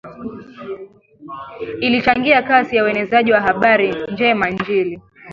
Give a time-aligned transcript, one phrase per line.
[1.79, 5.01] ilichangia kasi ya uenezaji wa habari njema Injili